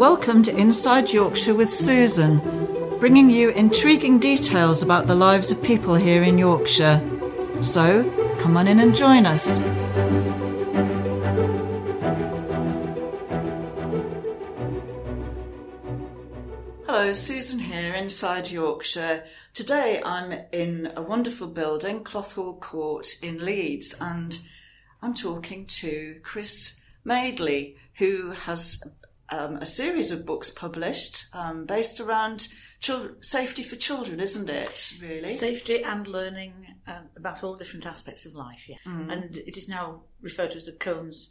[0.00, 2.38] Welcome to Inside Yorkshire with Susan,
[2.98, 7.02] bringing you intriguing details about the lives of people here in Yorkshire.
[7.60, 9.58] So, come on in and join us.
[16.86, 19.24] Hello, Susan here, Inside Yorkshire.
[19.52, 24.40] Today I'm in a wonderful building, Cloth Hall Court in Leeds, and
[25.02, 28.82] I'm talking to Chris Madeley, who has
[29.30, 32.48] um, a series of books published um, based around
[32.80, 34.94] children, safety for children, isn't it?
[35.00, 36.52] Really, safety and learning
[36.86, 38.68] um, about all different aspects of life.
[38.68, 39.12] Yeah, mm.
[39.12, 41.30] and it is now referred to as the Cones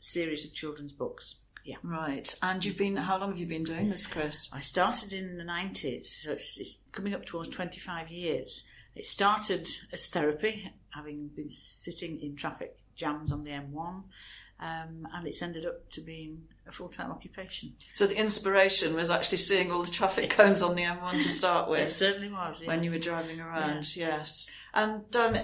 [0.00, 1.36] series of children's books.
[1.64, 2.34] Yeah, right.
[2.42, 4.50] And you've been how long have you been doing this, Chris?
[4.54, 8.66] I started in the nineties, so it's, it's coming up towards twenty five years.
[8.94, 14.02] It started as therapy, having been sitting in traffic jams on the M1
[14.60, 17.74] um, and it's ended up to being a full time occupation.
[17.94, 21.68] So the inspiration was actually seeing all the traffic cones on the M1 to start
[21.70, 21.88] with.
[21.88, 22.60] it certainly was.
[22.60, 22.66] Yes.
[22.66, 24.08] When you were driving around, yeah.
[24.08, 24.54] yes.
[24.74, 25.38] And um,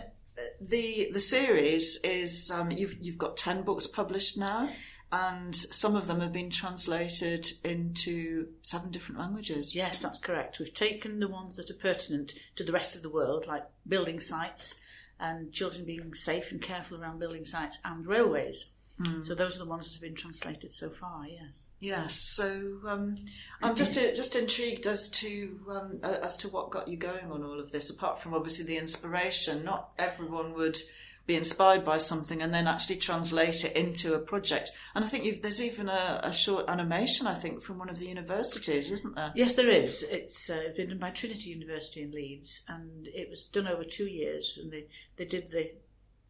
[0.61, 4.69] the the series is um, you've you've got ten books published now.
[5.13, 9.73] And some of them have been translated into seven different languages.
[9.77, 10.59] Yes, that's correct.
[10.59, 14.19] We've taken the ones that are pertinent to the rest of the world, like building
[14.19, 14.81] sites
[15.21, 19.27] and children being safe and careful around building sites and railways Mm.
[19.27, 21.27] So those are the ones that have been translated so far.
[21.27, 21.69] Yes.
[21.81, 22.15] Yes.
[22.15, 23.17] So um,
[23.61, 27.43] I'm just uh, just intrigued as to um, as to what got you going on
[27.43, 27.91] all of this.
[27.91, 30.79] Apart from obviously the inspiration, not everyone would
[31.27, 34.71] be inspired by something and then actually translate it into a project.
[34.95, 38.07] And I think there's even a, a, short animation, I think, from one of the
[38.07, 39.33] universities, isn't there?
[39.35, 40.03] Yes, there is.
[40.03, 44.07] It's uh, been done by Trinity University in Leeds, and it was done over two
[44.07, 44.85] years, and they,
[45.17, 45.73] they did the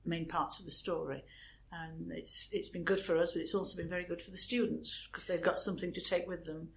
[0.07, 1.25] main parts of the story
[1.83, 4.39] and it's it's been good for us, but it's also been very good for the
[4.39, 6.69] students because they've got something to take with them.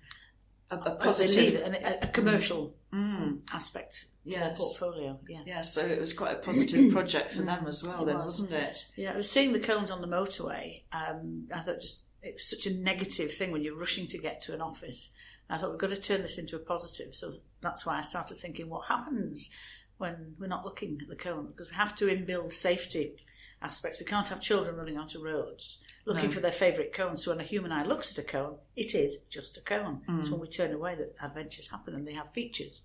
[0.69, 3.41] A, a positive, and a, a commercial mm.
[3.53, 4.57] aspect to yes.
[4.57, 5.17] portfolio.
[5.27, 5.43] Yes.
[5.45, 8.51] Yeah, so it was quite a positive project for them as well, it then, was.
[8.51, 8.91] not it?
[8.97, 10.81] Yeah, I was seeing the cones on the motorway.
[10.91, 14.41] Um, I thought just it was such a negative thing when you're rushing to get
[14.41, 15.11] to an office.
[15.49, 17.15] I thought we've got to turn this into a positive.
[17.15, 19.49] So that's why I started thinking, what happens
[19.97, 21.53] when we're not looking at the cones?
[21.53, 23.15] Because we have to inbuild safety
[23.61, 23.99] aspects.
[23.99, 26.31] We can't have children running onto roads looking no.
[26.31, 27.17] for their favourite cone.
[27.17, 30.01] So when a human eye looks at a cone, it is just a cone.
[30.07, 30.19] Mm.
[30.19, 32.81] It's when we turn away that adventures happen and they have features.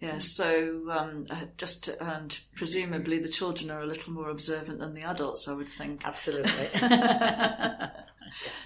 [0.00, 4.78] Yeah, so um, uh, just to, and presumably the children are a little more observant
[4.78, 6.06] than the adults, I would think.
[6.06, 6.50] Absolutely.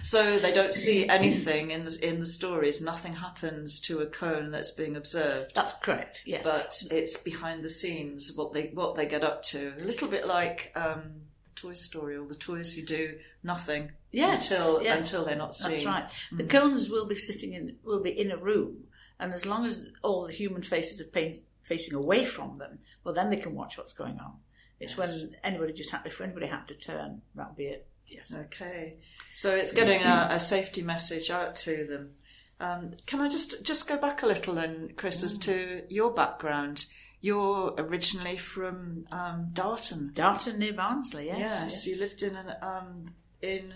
[0.03, 2.81] so they don't see anything in the in the stories.
[2.81, 5.53] Nothing happens to a cone that's being observed.
[5.55, 6.23] That's correct.
[6.25, 9.73] Yes, but it's behind the scenes what they what they get up to.
[9.79, 10.73] A little bit like.
[10.75, 11.21] Um,
[11.61, 14.97] Toy Story, all the toys who do nothing yes, until yes.
[14.97, 15.71] until they're not seen.
[15.71, 16.05] That's right.
[16.33, 16.37] Mm.
[16.37, 18.85] The cones will be sitting in will be in a room,
[19.19, 23.13] and as long as all the human faces are paint, facing away from them, well,
[23.13, 24.33] then they can watch what's going on.
[24.79, 25.21] It's yes.
[25.21, 27.87] when anybody just had, if anybody had to turn, that'll be it.
[28.07, 28.33] Yes.
[28.35, 28.95] Okay.
[29.35, 32.11] So it's getting a, a safety message out to them.
[32.59, 35.25] Um, can I just just go back a little then, Chris, mm.
[35.25, 36.85] as to your background?
[37.21, 40.11] You're originally from um, Darton.
[40.13, 41.39] Darton near Barnsley, yes.
[41.39, 41.87] Yes, yes.
[41.87, 43.73] you lived in an um, in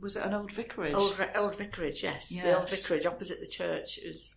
[0.00, 0.94] was it an old vicarage?
[0.94, 2.30] Old old vicarage, yes.
[2.30, 2.42] yes.
[2.42, 3.98] The old vicarage opposite the church.
[3.98, 4.34] It was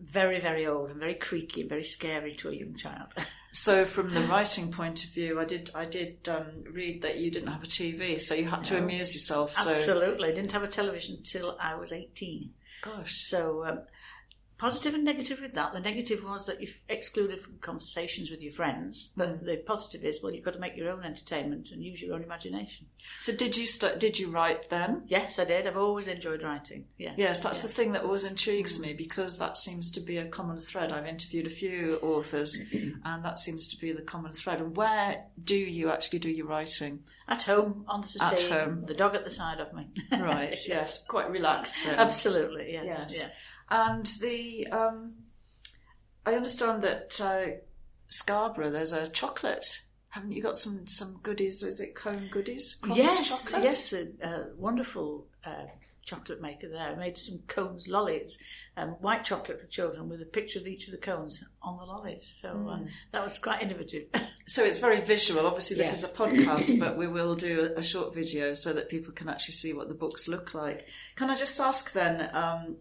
[0.00, 3.08] very very old and very creaky and very scary to a young child.
[3.52, 7.30] so from the writing point of view, I did I did um, read that you
[7.30, 9.54] didn't have a TV, so you had to amuse yourself.
[9.54, 9.70] So.
[9.70, 12.54] Absolutely, I didn't have a television until I was eighteen.
[12.82, 13.16] Gosh.
[13.16, 13.80] So um,
[14.58, 15.72] positive and negative with that.
[15.72, 19.46] The negative was that you've excluded from conversations with your friends, but mm.
[19.46, 22.22] the positive is well, you've got to make your own entertainment and use your own
[22.22, 22.86] imagination.
[23.20, 25.02] So, did you st- did you write then?
[25.06, 25.66] Yes, I did.
[25.66, 26.86] I've always enjoyed writing.
[26.96, 27.68] Yes, yes, that's yes.
[27.68, 28.82] the thing that always intrigues mm.
[28.82, 30.92] me because that seems to be a common thread.
[30.92, 32.72] I've interviewed a few authors,
[33.04, 34.60] and that seems to be the common thread.
[34.60, 37.00] And where do you actually do your writing?
[37.28, 39.88] At home, on the settee, at home, the dog at the side of me.
[40.12, 40.56] right.
[40.66, 41.84] Yes, quite relaxed.
[41.84, 41.98] Then.
[41.98, 42.72] Absolutely.
[42.72, 42.86] Yes.
[42.86, 43.20] Yes.
[43.20, 43.28] Yeah.
[43.68, 45.14] And the um,
[46.24, 47.58] I understand that uh,
[48.08, 49.82] Scarborough there's a chocolate.
[50.10, 51.62] Haven't you got some some goodies?
[51.62, 52.80] Is it cone goodies?
[52.92, 53.64] Yes, chocolate?
[53.64, 55.66] yes, a, a wonderful uh,
[56.06, 56.80] chocolate maker there.
[56.80, 58.38] I made some cones lollies,
[58.76, 61.84] um, white chocolate for children with a picture of each of the cones on the
[61.84, 62.38] lollies.
[62.40, 62.72] So mm.
[62.72, 62.86] uh, hmm.
[63.12, 64.06] that was quite innovative.
[64.46, 65.46] so it's very visual.
[65.46, 66.04] Obviously, this yes.
[66.04, 69.52] is a podcast, but we will do a, short video so that people can actually
[69.52, 70.86] see what the books look like.
[71.14, 72.30] Can I just ask then?
[72.32, 72.78] Um,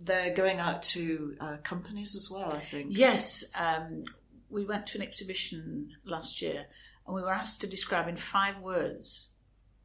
[0.00, 2.96] they're going out to uh, companies as well, I think.
[2.96, 3.44] Yes.
[3.54, 4.02] Um,
[4.48, 6.66] we went to an exhibition last year
[7.06, 9.30] and we were asked to describe in five words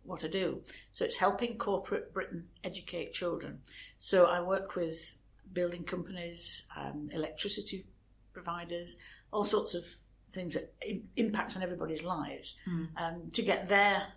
[0.03, 0.61] what I do.
[0.93, 3.59] So it's helping corporate Britain educate children.
[3.97, 5.15] So I work with
[5.51, 7.85] building companies, um, electricity
[8.33, 8.97] providers,
[9.31, 9.85] all sorts of
[10.31, 10.73] things that
[11.15, 12.87] impact on everybody's lives, mm.
[12.97, 14.07] um, to get their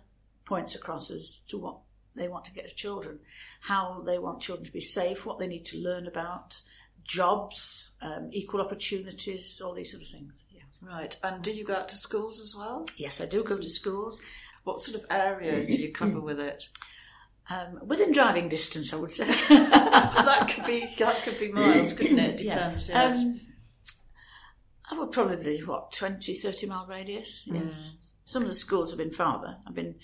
[0.45, 1.77] points across as to what
[2.15, 3.19] they want to get as children,
[3.61, 6.61] how they want children to be safe, what they need to learn about,
[7.03, 10.45] jobs, um, equal opportunities, all these sort of things.
[10.51, 10.61] Yeah.
[10.81, 11.15] Right.
[11.23, 12.87] And do you go out to schools as well?
[12.97, 14.21] Yes, I do go to schools.
[14.63, 16.69] What sort of area do you cover with it?
[17.49, 19.25] Um, within driving distance, I would say.
[19.49, 22.37] that could be that could be miles, couldn't it?
[22.37, 22.89] Depends.
[22.89, 23.09] Yeah.
[23.09, 23.23] Yes.
[23.23, 23.39] Um,
[24.91, 27.43] I would probably what 20, 30 mile radius.
[27.47, 27.63] Yes.
[27.63, 27.95] Mm.
[28.25, 29.57] Some of the schools have been farther.
[29.67, 29.95] I've been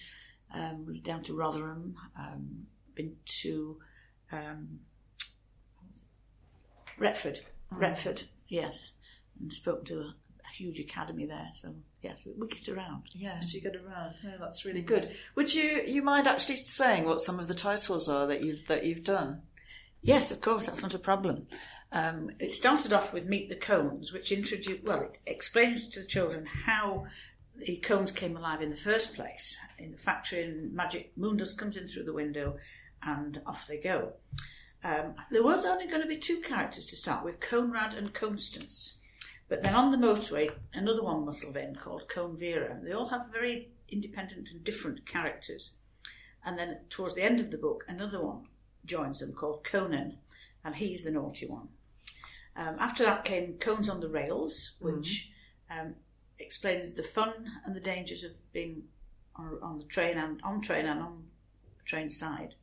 [0.55, 1.95] um, we've down to Rotherham.
[2.17, 3.77] Um, been to
[4.31, 4.79] um,
[6.97, 7.41] Retford.
[7.73, 7.79] Mm.
[7.79, 8.23] Retford.
[8.47, 8.93] Yes,
[9.39, 11.49] and spoke to a, a huge academy there.
[11.53, 13.03] So yes, we get around.
[13.11, 14.15] Yes, you get around.
[14.23, 15.15] No, that's really good.
[15.35, 18.85] Would you you mind actually saying what some of the titles are that you that
[18.85, 19.41] you've done?
[20.01, 21.47] Yes, of course, that's not a problem.
[21.91, 26.05] Um, it started off with Meet the Cones, which introduced, well, it explains to the
[26.05, 27.05] children how
[27.57, 31.57] the cones came alive in the first place in the factory, and magic moon dust
[31.57, 32.57] comes in through the window,
[33.03, 34.13] and off they go.
[34.83, 38.97] Um, there was only going to be two characters to start with, Conrad and Constance.
[39.47, 42.79] But then on the motorway, another one muscled in called Cone Vera.
[42.83, 45.73] They all have very independent and different characters.
[46.43, 48.47] And then towards the end of the book, another one
[48.85, 50.17] joins them called Conan,
[50.63, 51.69] and he's the naughty one.
[52.55, 55.31] Um, after that came Cones on the Rails, which
[55.71, 55.79] mm.
[55.79, 55.95] um,
[56.39, 57.33] explains the fun
[57.65, 58.83] and the dangers of being
[59.35, 61.23] on, on, the train and on train and on
[61.85, 62.55] train side.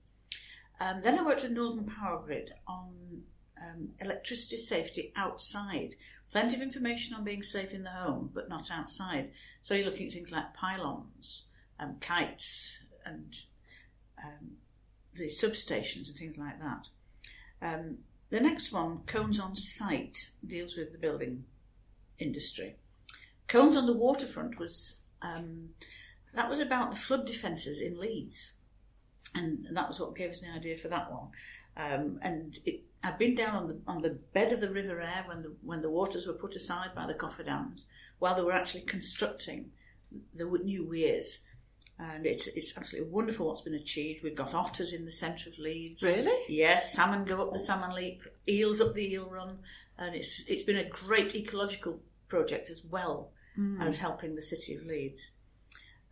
[0.81, 3.23] Um, then I worked with Northern Powergrid on
[3.61, 5.95] um, electricity safety outside.
[6.33, 9.31] Plenty of information on being safe in the home, but not outside.
[9.63, 13.35] So you're looking at things like pylons, um, kites, and
[14.23, 14.53] um,
[15.15, 16.89] the substations and things like that.
[17.61, 17.99] Um,
[18.31, 21.45] the next one, Cones on Site, deals with the building
[22.19, 22.77] industry.
[23.53, 25.69] Cones on the waterfront was um,
[26.35, 28.55] that was about the flood defences in Leeds,
[29.35, 31.29] and that was what gave us the idea for that one.
[31.77, 35.25] Um, and it, I'd been down on the on the bed of the River Aire
[35.27, 37.85] when the when the waters were put aside by the cofferdams,
[38.21, 39.71] while they were actually constructing
[40.35, 41.41] the new weirs
[41.99, 44.25] and it's it's absolutely wonderful what's been achieved.
[44.25, 46.03] We've got otters in the centre of Leeds.
[46.03, 46.43] Really?
[46.49, 49.59] Yes, salmon go up the salmon leap, eels up the eel run,
[49.99, 53.85] and it's it's been a great ecological project as well mm.
[53.85, 55.33] as helping the city of Leeds.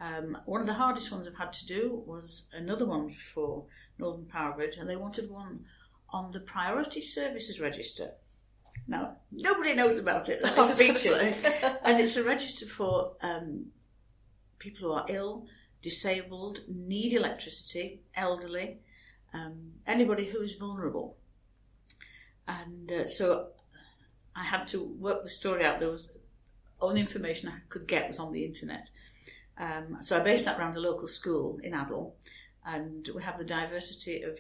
[0.01, 3.67] Um, one of the hardest ones I've had to do was another one for
[3.99, 5.65] Northern Powergrid, and they wanted one
[6.09, 8.13] on the Priority Services Register.
[8.89, 10.41] Now, nobody knows about it.
[11.85, 13.67] and it's a register for um,
[14.59, 15.47] people who are ill,
[15.83, 18.79] disabled, need electricity, elderly,
[19.35, 21.17] um, anybody who is vulnerable.
[22.49, 23.49] And uh, so
[24.35, 25.81] I had to work the story out.
[25.81, 26.09] There was
[26.81, 28.91] only information I could get was on the internet.
[29.59, 32.15] Um, so I based that around a local school in Adel,
[32.65, 34.38] and we have the diversity of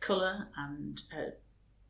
[0.00, 1.30] colour and uh,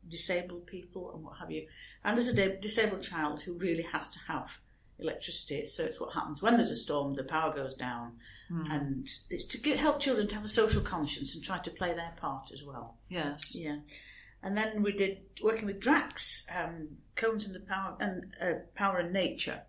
[0.07, 1.67] disabled people and what have you.
[2.03, 4.57] And there's a disabled child who really has to have
[4.99, 5.65] electricity.
[5.65, 8.13] So it's what happens when there's a storm, the power goes down,
[8.51, 8.71] mm.
[8.71, 11.93] and it's to get, help children to have a social conscience and try to play
[11.93, 12.95] their part as well.
[13.09, 13.55] Yes.
[13.57, 13.77] Yeah.
[14.41, 18.99] And then we did working with Drax, um, cones and the power and uh, power
[18.99, 19.63] and nature.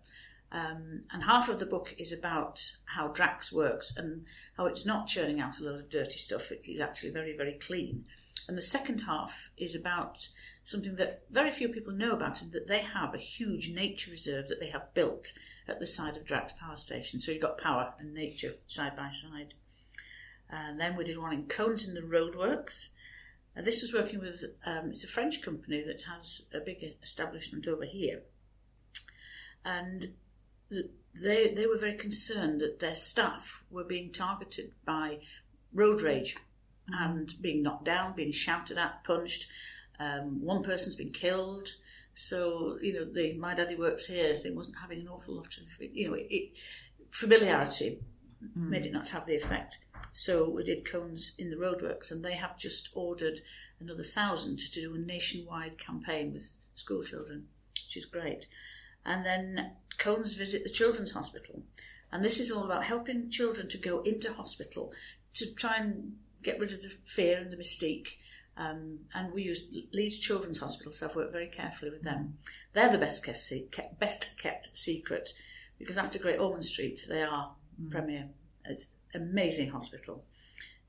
[0.49, 4.25] Um, and half of the book is about how Drax works and
[4.55, 6.51] how it's not churning out a lot of dirty stuff.
[6.51, 8.05] It is actually very, very clean.
[8.47, 10.29] And the second half is about
[10.63, 14.47] something that very few people know about, and that they have a huge nature reserve
[14.47, 15.33] that they have built
[15.67, 17.19] at the side of Drax Power Station.
[17.19, 19.53] So you've got power and nature side by side.
[20.49, 22.89] And then we did one in Cones in the Roadworks.
[23.57, 27.67] And this was working with, um, it's a French company that has a big establishment
[27.67, 28.21] over here.
[29.65, 30.13] And
[30.69, 35.21] the, they, they were very concerned that their staff were being targeted by
[35.73, 36.37] road rage
[36.87, 39.47] and being knocked down, being shouted at, punched.
[39.99, 41.67] Um, one person's been killed.
[42.13, 45.63] So, you know, the My Daddy Works Here thing wasn't having an awful lot of,
[45.79, 46.49] you know, it, it,
[47.09, 48.01] familiarity
[48.43, 48.69] mm.
[48.69, 49.79] made it not have the effect.
[50.17, 53.41] So we did cones in the roadworks, and they have just ordered
[53.79, 57.45] another thousand to do a nationwide campaign with school children,
[57.85, 58.47] which is great.
[59.05, 61.61] And then cones visit the children's hospital,
[62.11, 64.91] and this is all about helping children to go into hospital
[65.35, 68.17] to try and get rid of the fear and the mystique.
[68.57, 72.39] Um, and we use Leeds Children's Hospital, so I've worked very carefully with them.
[72.73, 75.29] They're the best kept, best kept secret
[75.77, 77.91] because after Great Ormond Street, they are mm.
[77.91, 78.29] premier.
[79.13, 80.23] Amazing hospital.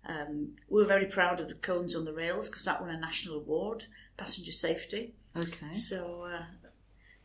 [0.07, 2.99] Um, we were very proud of the Cones on the Rails because that won a
[2.99, 3.85] national award,
[4.17, 5.15] passenger safety.
[5.37, 5.75] Okay.
[5.75, 6.45] So, uh,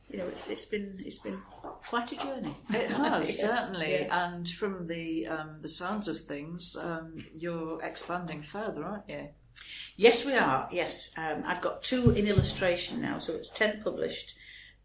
[0.10, 2.56] you know, it's, it's been it's been quite a journey.
[2.70, 4.26] It has Yes, certainly, yeah.
[4.28, 9.30] and from the um, the sounds of things, um, you're expanding further, aren't you?
[9.96, 10.68] Yes, we are.
[10.72, 14.36] Yes, um, I've got two in illustration now, so it's ten published,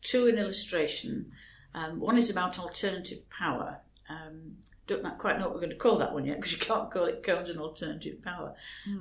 [0.02, 1.32] two in illustration.
[1.74, 3.80] Um, one is about alternative power.
[4.08, 6.90] Um, don't quite know what we're going to call that one yet because you can't
[6.90, 8.54] call it cones and alternative power.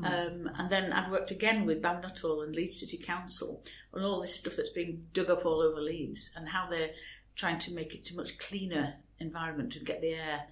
[0.05, 4.21] Um, and then I've worked again with Bam Nuttall and Leeds City Council on all
[4.21, 6.91] this stuff that's being dug up all over Leeds and how they're
[7.35, 10.43] trying to make it a much cleaner environment and get the air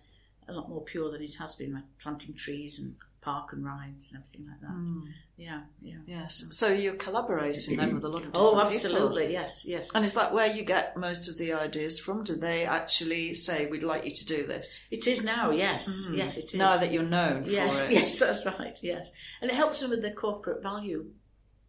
[0.48, 4.12] a lot more pure than it has been, like planting trees and park and rides
[4.12, 4.68] and everything like that.
[4.68, 5.02] Hmm.
[5.36, 5.98] Yeah, yeah.
[6.06, 6.48] Yes.
[6.52, 8.62] So you're collaborating then with a lot of Oh, people.
[8.62, 9.34] absolutely.
[9.34, 9.90] Yes, yes.
[9.96, 12.24] And is that where you get most of the ideas from?
[12.24, 14.88] Do they actually say, "We'd like you to do this"?
[14.92, 15.50] It is now.
[15.50, 16.14] Yes, hmm.
[16.14, 16.54] yes, it is.
[16.54, 17.94] Now that you're known yes, for it.
[17.94, 18.78] yes, that's right.
[18.84, 21.08] Yes, and it helps them with their corporate value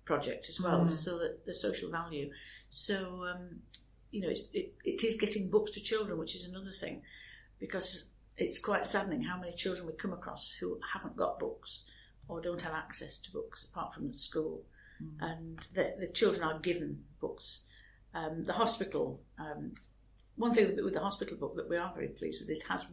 [0.05, 0.89] project as well, hmm.
[0.89, 2.31] so that the social value.
[2.71, 3.63] So um,
[4.11, 7.01] you know, it's, it, it is getting books to children, which is another thing,
[7.59, 8.05] because
[8.37, 11.87] it's quite saddening how many children we come across who haven't got books
[12.29, 14.63] or don't have access to books apart from at school,
[15.21, 17.65] and the, the children are given books.
[18.15, 19.21] Um, the hospital.
[19.39, 19.75] Um,
[20.37, 22.87] one thing with the hospital book that we are very pleased with, it has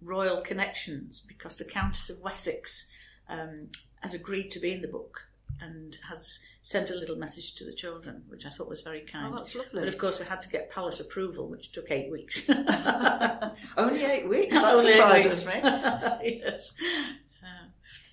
[0.00, 2.88] royal connections because the Countess of Wessex
[3.28, 3.68] um,
[4.00, 5.26] has agreed to be in the book
[5.60, 9.32] and has sent a little message to the children, which I thought was very kind.
[9.32, 9.82] Oh, that's lovely.
[9.82, 12.50] But of course, we had to get palace approval, which took eight weeks.
[13.76, 14.60] Only eight weeks.
[14.60, 15.62] That Only surprises weeks.
[15.62, 16.40] me.
[16.42, 16.74] yes.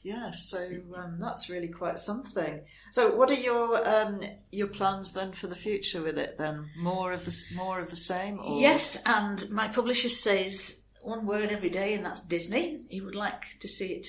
[0.03, 0.60] Yeah, so
[0.95, 2.62] um, that's really quite something.
[2.91, 6.38] So, what are your um, your plans then for the future with it?
[6.38, 11.25] Then more of the more of the same, or Yes, and my publisher says one
[11.25, 12.83] word every day, and that's Disney.
[12.89, 14.07] He would like to see it,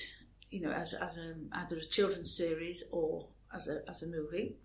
[0.51, 4.55] you know, as as a either a children's series or as a as a movie.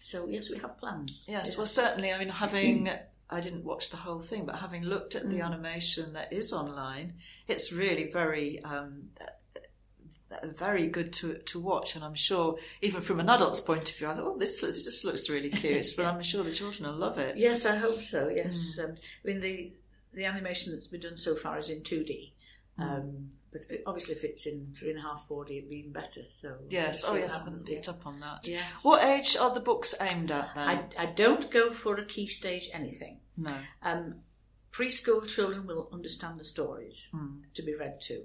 [0.00, 1.24] So yes, we have plans.
[1.28, 2.12] Yes, well, certainly.
[2.12, 2.90] I mean, having
[3.30, 7.14] I didn't watch the whole thing, but having looked at the animation that is online,
[7.48, 8.62] it's really very.
[8.64, 9.26] Um, uh,
[10.56, 14.08] very good to to watch, and I'm sure even from an adult's point of view,
[14.08, 16.96] I thought, "Oh, this looks, this looks really cute." but I'm sure the children will
[16.96, 17.36] love it.
[17.36, 18.28] Yes, I hope so.
[18.28, 18.94] Yes, um,
[19.24, 19.72] I mean the
[20.14, 22.32] the animation that's been done so far is in two D.
[22.78, 25.92] Um, but obviously, if it's in three and a half, four D, it'd be even
[25.92, 26.22] better.
[26.30, 27.04] So Yes.
[27.06, 27.36] Oh, yes.
[27.36, 27.92] I haven't picked yeah.
[27.92, 28.48] up on that.
[28.48, 28.62] Yeah.
[28.82, 30.68] What age are the books aimed at then?
[30.68, 33.18] I, I don't go for a key stage anything.
[33.36, 33.54] No.
[33.82, 34.16] Um,
[34.72, 37.42] preschool children will understand the stories Hmm.
[37.54, 38.22] to be read to.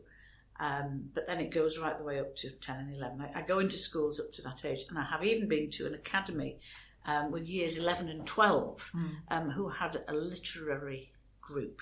[0.60, 3.22] Um, but then it goes right the way up to 10 and 11.
[3.22, 5.86] I, I go into schools up to that age, and I have even been to
[5.86, 6.58] an academy
[7.06, 8.92] um, with years 11 and 12
[9.30, 11.82] um, who had a literary group,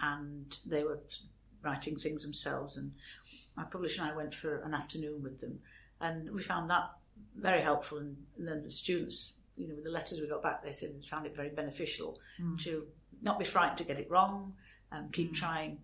[0.00, 1.00] and they were
[1.62, 2.76] writing things themselves.
[2.76, 2.92] And
[3.56, 5.58] my publisher and I went for an afternoon with them,
[6.00, 6.90] and we found that
[7.36, 7.98] very helpful.
[7.98, 10.90] And, and then the students, you know, with the letters we got back, they said
[10.94, 12.16] they found it very beneficial
[12.58, 12.86] to
[13.22, 14.54] not be frightened to get it wrong,
[14.92, 15.78] and keep trying,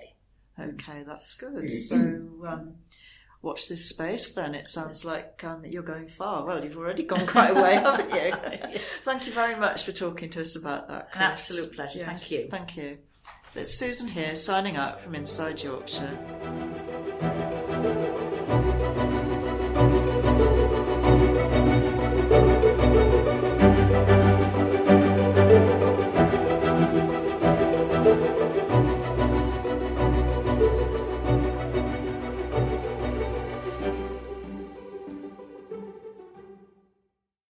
[0.60, 1.70] Okay, that's good.
[1.90, 1.96] So,
[2.48, 2.76] um,
[3.42, 4.56] watch this space then.
[4.56, 6.46] It sounds like um, you're going far.
[6.46, 8.80] Well, you've already gone quite a way, haven't you?
[9.04, 11.10] Thank you very much for talking to us about that.
[11.14, 11.52] An Chris.
[11.52, 12.00] absolute pleasure.
[12.00, 12.48] Thank you.
[12.50, 12.98] Thank you.
[13.56, 16.78] It's Susan here, signing out from Inside Yorkshire.